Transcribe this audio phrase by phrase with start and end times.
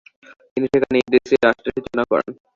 [0.53, 2.29] তিনি সেখানে ইদ্রিসি রাষ্ট্রের সূচনা করেন।